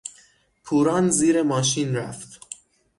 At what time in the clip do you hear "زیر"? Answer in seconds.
1.09-1.41